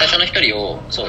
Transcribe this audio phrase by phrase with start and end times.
[0.00, 1.08] 最初の一人をそう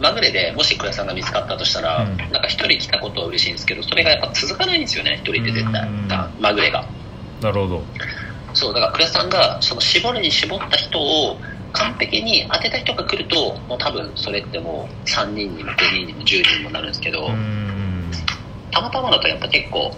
[0.00, 2.16] まぐれでもし倉さんが見つかったとしたら、うん。
[2.16, 5.90] なんか一人来たことは嬉しいんですけどそれがやっぱ続かないんですよね一人って絶対。
[6.40, 6.88] まぐれが。
[7.42, 7.84] なるほど。
[8.54, 11.38] そうだから倉さんがその絞るに絞った人を
[11.72, 18.10] 完璧に当てた人が来るともう多分それってもう3人にも5人にも10人にもなるんですけど、うん。
[18.70, 19.94] たまたまだとやっぱ結構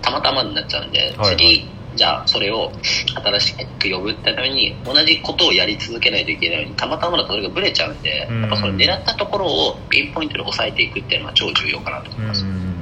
[0.00, 1.36] たまたまになっちゃうんで、はいはい。
[1.36, 8.40] 次じゃあそれを新しく呼ぶってために同じことをやり続けないといけないのにたまたまだとそれがブレちゃうんで、うん。
[8.42, 12.72] やっぱその狙ったところをピンポイントで抑えていくっていうのは超重要かなと思います、うん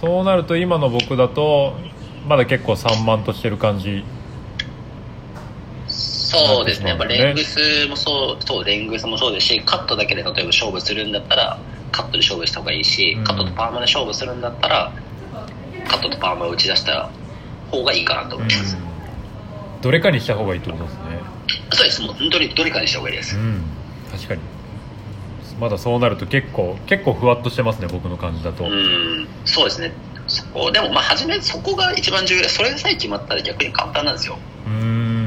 [0.00, 1.74] そうなると今の僕だと
[2.28, 4.04] まだ結構散漫としてる感じ。
[5.88, 6.90] そうですね。
[6.90, 11.58] やっぱねレングスもそうそうレングスもそうですしカットだけで例えば勝負するんだったら
[11.90, 13.24] カットで勝負した方がいいし、うん。
[13.24, 14.92] カットとパーマで勝負するんだったら
[15.88, 17.10] カットとパーマを打ち出した
[17.70, 18.76] 方がいいかなと思います、
[19.82, 21.00] どれかにした方がいいってことですね。
[21.72, 22.02] そうです。
[22.02, 23.62] もう本当にどれかにした方がいいです、うん。
[24.10, 24.40] 確かに。
[25.60, 29.92] まだそうなると結構結構ふわっとしてますね僕の感じだと、うん、そうですね。
[30.28, 32.42] そこ、でもまあ初めそこが一番重要。
[32.42, 34.38] で、それさえ決まったら逆に簡単なんですよ。
[34.66, 35.26] うーん。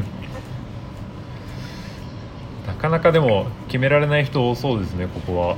[2.68, 5.58] なかなかでも決められない人多そうですねここは。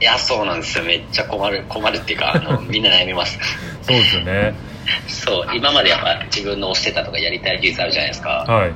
[0.00, 0.84] いや、そうなんですよ。
[0.84, 3.38] めっちゃ困る、困るっていうか、あの、 みんな悩みます。
[3.82, 4.54] そうですよね
[5.08, 8.44] そう、今までやっぱ自分の推してたとかやりたい技術あるじゃないですか。
[8.48, 8.72] はい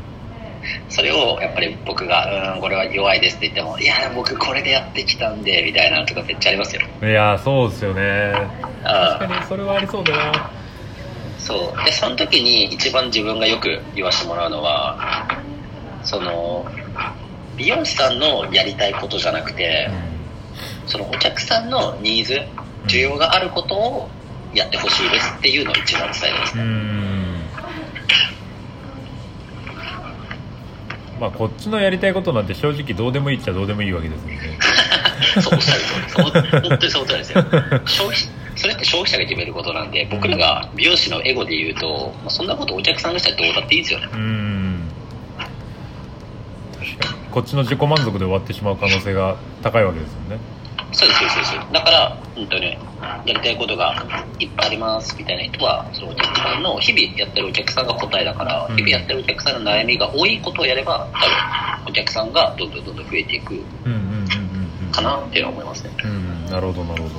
[0.89, 6.83] それをやっぱり僕が、うん、これは弱いですって言っても、いや、僕これでやってきたんで、みたいなとかめっちゃありますよ。
[7.03, 8.33] いやそうですよね
[8.85, 10.51] あ確かにそれはありそうだな
[11.39, 11.85] そう。
[11.85, 15.27] で、その時に一番自分がよく言わせてもらうのは、
[16.05, 16.65] その、
[17.57, 19.91] 美容師さんのやりたいことじゃなくて、
[20.87, 22.41] そのお客さんのニーズ、
[22.87, 24.09] 需要があることを
[24.55, 26.71] やってほしいですっていうのを一番伝えますうーね。
[26.71, 27.23] ん
[31.21, 34.59] まあこっちのやりたいことなんて正直どうでもいいっちゃどうでもいいわけですもんね
[35.41, 36.11] そうおっしゃる通り。
[36.11, 36.31] そう
[36.63, 37.45] 本当にそうですよ。
[37.87, 38.19] 消費
[38.57, 44.09] それって消費者が決めることなんで、僕らが美容師のエゴで言うと、まあそんなことお客さんがしたらどうだっていいんですよね。
[44.13, 44.81] うーん
[46.79, 50.37] 確かにこっちの自己満足で終わってしまう可能性が高いわけですよね
[50.93, 51.73] そうです、そうです。
[51.73, 52.79] だから、本当に、
[53.27, 53.95] やりたいことが
[54.39, 58.77] いっぱいありますみたいな人は、そのお客さんの、日々やってるお客さんが答えだから、うん。
[58.77, 65.91] 日々やってるお客さんの悩みが多いことをやれば、多分、お客さんがどんどんどんどん増えていくうんうんうんうんうんかなって思いますね。
[66.05, 67.15] うんなるほどなるほど。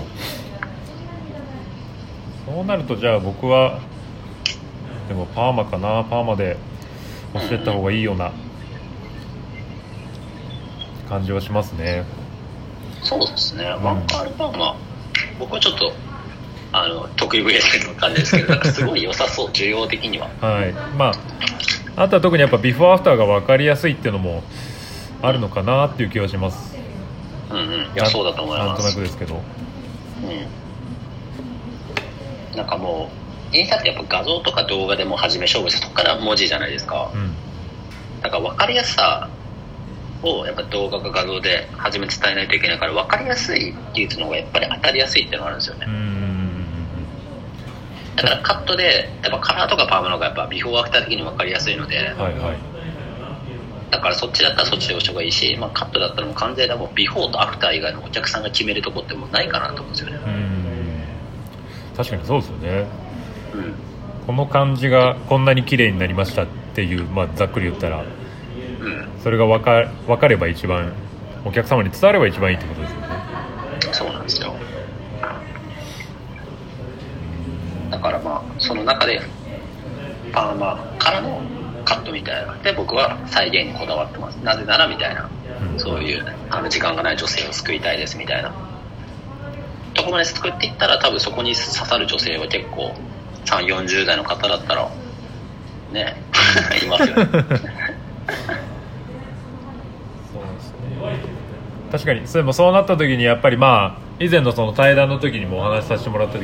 [2.46, 3.80] そうなるとじゃあ僕は
[5.08, 6.58] でもパーマかなパーマで
[7.34, 8.32] 押してった方がいいような
[11.10, 12.04] 感じはしますね
[13.04, 14.76] そうですね、んワンカールパーマ、
[15.40, 15.94] 僕はちょっと、
[16.72, 17.60] あの、得意分野
[17.90, 20.30] の感じですけど、 なんかすごい良さそう、需要的には。
[20.42, 21.12] はいまあ
[21.96, 24.42] あとは特にやっぱビフォーアフターが分かりやすいっていうのも
[25.22, 26.76] あるのかなっていう気はします
[27.52, 27.64] うんうん。
[27.64, 28.98] いや、そうだと思いなんとます。
[28.98, 29.36] なくですけど
[32.52, 32.58] うん。
[32.58, 33.12] なんかも
[33.54, 37.12] う、インスタってやっぱ画像とか動画でも初め勝負して、そこから文字じゃないですか。
[37.14, 37.36] うん
[38.24, 39.30] だから分かりやすさ
[40.24, 45.88] をやっぱ動画か画像で初め伝えないといけないから分かりやすい技術の方がやっぱり当たりやすいっていうのがあるんですよね。
[48.16, 52.58] だからカットでやっぱカラーとかパーマの方がやっぱビフォーアフター的に分かりやすいのでうんはいはい
[53.90, 60.16] だからそっちだったらそっちで押した方がいいし、まあ、カットだったらもう完全にもうビフォーとアフター以外のお客さんが決めるとこってもうないかなと思うんですよね。
[60.16, 61.96] うん。
[61.96, 62.88] 確かにそうですよね。
[63.54, 63.76] うん。
[64.26, 68.23] この感じがこんなに綺麗になりましたっていう、まあ、ざっくり言ったらうん
[69.24, 70.92] それが分か分かれば一番
[71.46, 73.08] お客様に伝われば一番いいってことですよね。
[73.94, 74.54] そうなんですよ。
[77.90, 79.22] だからまあその中で
[80.34, 81.42] パーマからの
[81.86, 84.36] カットみたいなで僕は再現にこだわってます。
[84.44, 85.30] なぜならみたいな
[85.72, 85.80] うん。
[85.80, 88.54] そういうあの時間がない女性を救いたいですみたいな。
[89.94, 92.94] とこまで救っていったら多分そこに刺さる女性は結構
[93.46, 94.90] 3 4 0代の方だったら
[95.94, 96.22] ね
[96.84, 97.83] いますよね
[101.92, 102.28] 確かに。
[102.28, 106.40] それもそうなった時にやっぱりまあ以前のその対談の時にもお話しさせてもらって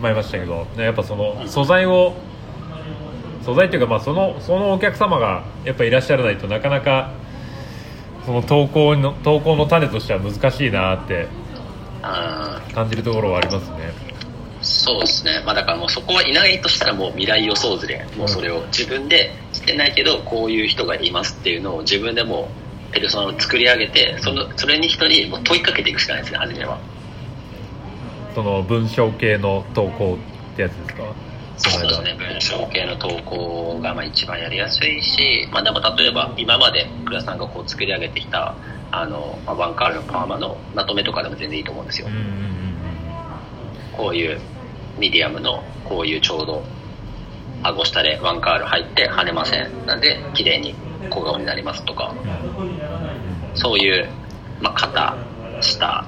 [0.00, 2.14] まいりましたけどねやっぱその素材を
[3.42, 7.12] 素材っていうかまあそのそのお客様がやっぱいらっしゃらないとなかなか
[8.24, 11.28] その投稿の投稿の種としては難しいなって
[12.74, 13.92] 感じるところはありますね。
[14.62, 22.63] そうですね、まあ、だからもうそこはいないとしたらもう未来予想図でもうそれを自分でしてないけどこういう人がいますっていうのを自分でもペ
[23.00, 26.78] ルソナを作り上げてそのそれに人にもう問いかけていくしかないですね初めは。
[28.34, 30.18] その文章系の投稿
[30.52, 31.04] ってやつですか？
[31.56, 38.56] そうですね文章系の投稿がまあ一番やりやすいし、まあ、でも例えば今まで倉さんがこう作り上げてきた
[38.90, 42.08] あの、まあ、ワンカールのパーマのまとめとかでも全然いいと思うんですよ、
[43.96, 44.40] こういう
[44.98, 46.64] ミディアムのこういうちょうど
[47.64, 49.86] 顎下でワンカール入って跳ねません。
[49.86, 50.74] なんで綺麗に
[51.10, 52.14] 小顔になりますとか。
[53.54, 54.08] そういう、
[54.60, 55.14] まあ、肩
[55.60, 56.04] 下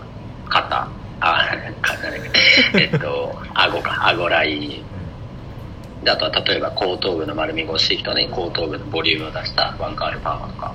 [0.49, 0.89] 肩
[1.21, 1.49] あ
[1.83, 2.09] 肩
[2.79, 4.83] えっと顎か顎ライ
[6.03, 6.05] ン。
[6.05, 10.75] であとは例えば後頭部の丸みが欲しい人に後頭部のボリュームを出したワンカールパーマとか、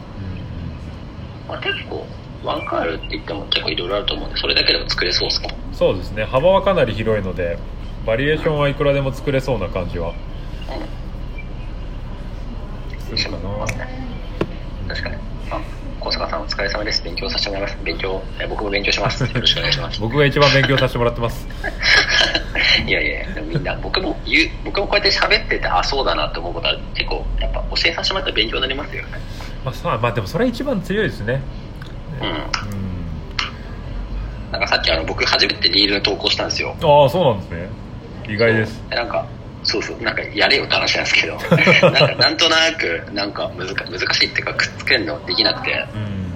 [1.48, 2.06] まあ、結構
[2.44, 5.50] ワンカールって言っても結構いろいろあると思うんでそれだけでも作れそうですか？
[5.74, 6.26] そうですね。
[6.26, 7.58] 幅はかなり広いので
[8.06, 10.14] バリエーションはいくらでも作れそうな感じは
[10.80, 11.02] うん
[13.18, 13.66] するかな
[14.88, 15.16] 確かに。
[15.52, 15.62] あ
[16.00, 17.04] 小坂さんお疲れ様です。
[17.04, 17.78] 勉強させてもらいます。
[17.84, 19.24] 勉強え僕も勉強します。
[19.28, 20.00] よろしくお願いします。
[20.00, 21.48] 僕が一番勉強させてもらってます。
[22.88, 29.10] いやいやみんな僕も言う僕もこうやって喋っててあそうだなって思うことは結構やっぱ教えさせてもらったら勉強になりますよね。
[29.64, 31.42] まあさあまあでもそれ一番強いですね。
[32.22, 32.28] うん。
[32.28, 32.36] うん。
[34.52, 36.76] なんかさっきあの僕初めてリールの投稿したんですよ。
[36.82, 37.70] ああそうなんですね。
[38.28, 38.82] 意外です。
[38.90, 39.26] でなんか
[39.64, 41.36] そうそうなんかやれよって話なんですけど。
[41.92, 45.86] なんかなんとなくなんか難難しいっていうかくっつけるのできなくて。
[45.94, 46.34] うん。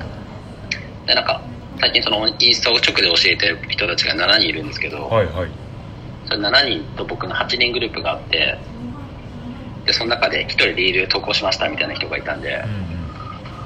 [1.05, 1.41] でなんか
[1.79, 5.49] 最近そのインスタを直で教えてる人たちが7人いるんですけど、はいはい。
[6.25, 8.57] それ7人と僕の8人グループがあって。
[9.85, 12.65] でその中で1人リール投稿しましたみたいな人がいたんで、うんうん。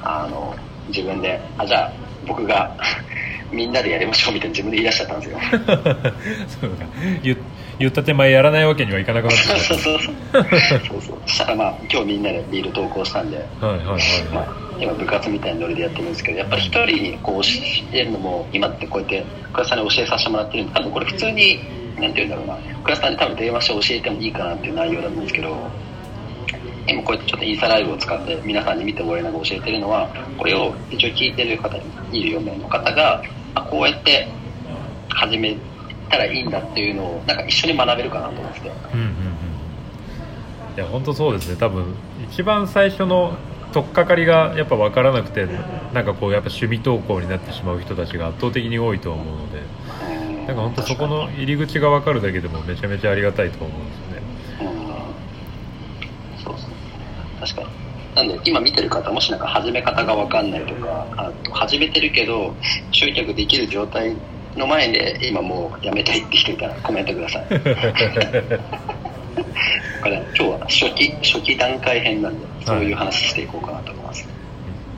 [0.03, 0.55] あの
[0.89, 1.91] 自分であじゃあ
[2.27, 2.75] 僕が
[3.51, 5.39] みんなでやりましょうみたいな自分で言い出しちゃったんですよ。
[6.62, 6.85] そうだ。
[7.23, 7.33] 言
[7.79, 10.15] 言った手前やらないわけにはいかなくなってそうそうそう。
[10.87, 11.21] そうそう。
[11.25, 17.49] そしたらまあ今日みんなでリール投稿したんで、はいはいはいまあ、今部活みたいなノリでやってるんですけどやっぱり一人にこう教
[17.93, 21.59] えるのも今ってこうやってクラスターに教えさせてもらってるんで多分これ普通に
[21.99, 22.57] なんて言うんだろうな。
[22.83, 25.55] クラスターに多分電話して教えてもいいかなっていう内容なんですけど
[26.87, 33.23] 今こうやってちょっとインスタライブを使って皆さんに見てもらいながら教えてるのはこれを一応聞いてる方いる4名の方が
[33.55, 34.27] あこうやって
[35.09, 35.55] 始め
[36.09, 38.59] たらいいんだっていうのをなんか一緒に学べるかなと思って。
[38.61, 39.13] てうんうんうん。
[40.75, 41.57] いや本当そうですね。
[41.57, 41.95] 多分
[42.31, 43.38] 一番最初の
[43.73, 45.47] 取っかかりがやっぱ分からなくて
[45.94, 54.21] なんかこうやっぱ趣味投稿になってしまう人たちが圧倒的に多いと思うのでうんなんか本当そこの入り口が分かるだけでもめちゃめちゃありがたいと思うんですよね。
[54.62, 56.44] うん。
[56.44, 56.69] そうそう
[57.39, 57.89] 確かに。
[58.15, 62.55] なんで今見てる方もしなんか始め方が分かんないとかあと始めてるけど
[62.91, 64.15] 集客できる状態
[64.56, 67.46] の前で今もうやめたいって人いたらコメントください。
[70.40, 74.28] 今日は初期初期段階編なんでそういう話していこうかなと思います、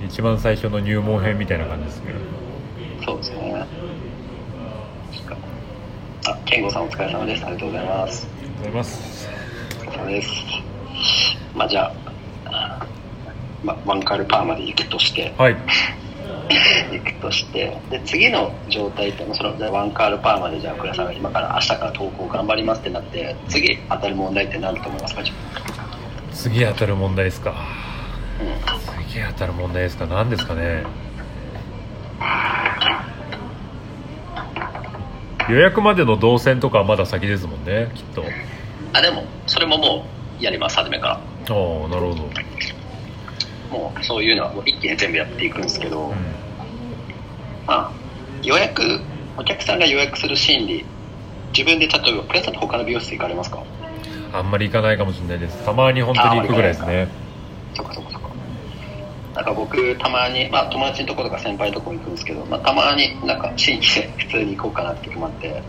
[0.06, 2.14] 一番最初の入門編みたいな感じですね
[3.04, 3.66] そうですね。
[6.28, 8.28] あ健吾さんお疲れ様ですありがとうございます。
[8.28, 9.30] ありがとうございます。
[9.80, 10.30] お疲れ様です。
[11.56, 11.92] まあじゃ
[12.46, 12.88] あ
[13.64, 15.34] まあ、ワンカールパーまで行くとして。
[15.38, 15.56] はい
[16.92, 25.34] 行くとしてで次の状態ってそのワンカールパーまでじゃあ倉さんが今から明日から投稿頑張りますってなって次当たる問題って何だと思いますか自
[26.34, 27.54] 次当たる問題ですか。
[28.40, 29.10] 分うん。
[29.10, 30.06] 次当たる問題ですか。
[30.08, 30.84] 何ですかね。
[35.50, 38.24] 予約までの動線とかはまだ先ですもんねきっと。
[38.94, 40.06] あでもそれもも
[40.40, 41.14] うやります初めから。
[41.16, 42.30] ああなるほど、
[43.72, 46.16] もうそういうのはもう一気に全部やっていくんですけど、うん。
[47.66, 47.92] まあ
[48.44, 49.02] 予約
[49.38, 50.86] お客さんが予約する心理
[51.58, 53.64] 自分で例えばプレスさんって他の美容室行かれますか？
[54.34, 55.66] あんまり行かないかもしれないです。
[55.66, 57.08] たまに本当に行くぐらいですね。
[57.74, 58.12] そっかそっか。
[58.12, 58.32] そっか
[59.36, 65.64] なんか僕たまに、まあ、友達のところとか先輩のところ行くんですけど、まあ、たまになんか新規で普通に行こうかなって時もあって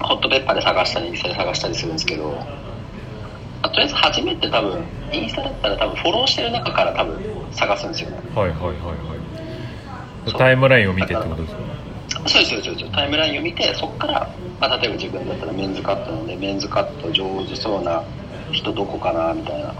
[0.00, 2.46] ホットペッパーで探したりインスタで探したりするんですけど、ま
[3.64, 7.18] あとりあえず初めて多分インスタだったら多分フォローしてる中から多分
[7.50, 8.16] 探すんですよね。
[8.34, 9.16] はいはいはいは
[10.26, 10.32] い。
[10.32, 11.64] タイムラインを見てってことですよね
[12.26, 14.30] そうですそうですタイムラインを見てそこから、
[14.60, 18.04] まあ、例えば自分だったらメンズカットなんでメンズカット上手そうな
[18.52, 19.74] 人どこかなみたいな。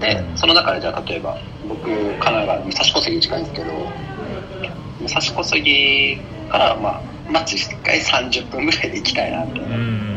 [0.00, 3.72] でその中でじゃあ例えば僕神奈川武蔵小杉近いんですけど
[5.00, 6.18] 武蔵小杉
[6.50, 10.11] からまあマッチ1回30分ぐらいで行きたいなみたいうな、ん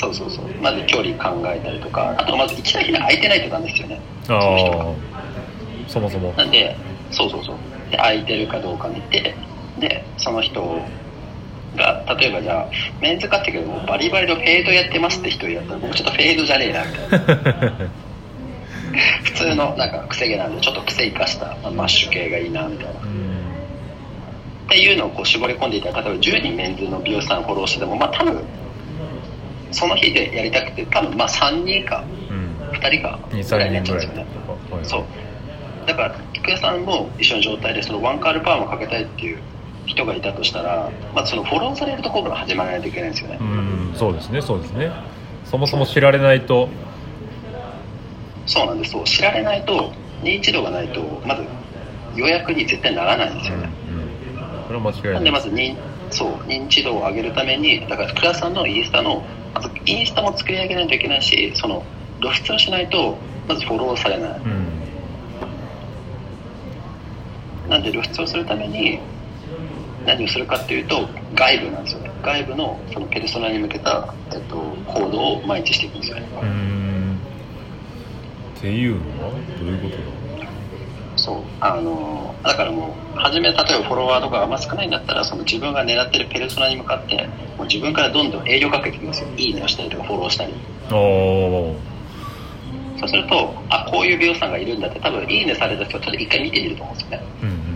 [0.00, 5.14] そうそうそうまず距離考えたりとかあとまず行きたい日が空いてないとダメですよねあその人があ
[5.88, 6.76] そもそもなんで、
[7.10, 7.56] そうそうそう。
[7.90, 9.34] で、空いてるかどうか見て、
[9.78, 10.80] で、その人
[11.76, 12.70] が、例えばじゃあ、
[13.00, 17.72] メンズカットけど、バリバリのフェードやってますって人やったら、僕ちょっとフェードじゃねえな、みたいな。
[19.24, 22.92] 普通の、なんか、癖毛なんで、ちょっと癖生かした、まあマッシュ系がいいな、みたいな。
[22.92, 23.34] っうん
[24.66, 28.42] ていうのをこう絞り込んでいたら、例えば10人メンズの美容師さんフォローしてても、まあ多分、
[29.74, 32.68] その日でやりたくて、多分まあ3人かうん。
[32.70, 33.68] 2人か2、3ぐらい。
[33.68, 34.26] になっちゃうんですよね。
[34.70, 35.04] はいそう。
[35.86, 39.38] だから、クさんも一緒の状態でそのワンカールパワーもかけたいっていう
[39.86, 43.38] 人がいたとしたら、まあ、そのフォローされるところから始まらないといけないんですよね。
[43.40, 43.94] うん。
[43.96, 44.90] そうですねそうですね。
[45.44, 46.68] そもそも知られないと。
[48.46, 48.92] そうなんです。
[48.92, 51.44] そう知られないと認知度がないとまず
[52.16, 53.68] 予約に絶対ならないんですよね、
[54.66, 55.76] それは間違いななんいでまず認
[56.10, 59.24] そう認知度を上げるためにだから倉さんのインスタの
[59.86, 61.84] インスタも作り上げないといけないしその
[62.20, 63.16] 露出をしないと
[63.48, 64.30] まずフォローされない。
[64.40, 64.66] うん。
[67.68, 68.98] なんで露出をするために
[70.06, 72.10] 何をするかっていうと外部なんですよね。
[72.22, 74.56] 外部のそのペルソナに向けた、えっと、
[74.86, 76.28] 行動を毎日していくんですよね。
[76.42, 77.18] うん。
[78.56, 80.23] っていうのはどういうことだ？
[81.24, 81.36] そう。
[81.60, 87.16] あのだからもう初め例えばフォロワーとかがあんま少ないんだったらその自分が狙ってるペルソナに向かって
[87.56, 89.28] もう自分からどんどん営業かけていきますよ。
[89.36, 90.52] いいねをしたりとかフォローしたり。
[93.00, 97.24] そうするとあこういう美容師さんがいるんだって多分いいねされた人はちょっと一回見てみると思うんですよね。
[97.42, 97.74] うんうん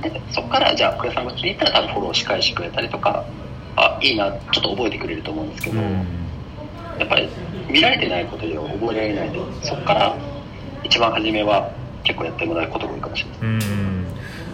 [0.00, 3.24] でそこからじゃあクレさんが気に入ったら多分フォローし返してくれたりとか
[3.74, 6.06] あいいなちょっと覚えてくれると思うんですけど、うん。
[6.98, 7.28] やっぱり
[7.68, 10.16] 見られてないことでは覚えられないんでそこから
[10.84, 11.70] 一番初めは
[12.04, 13.60] 結構やってもらうことが多いかもしれない。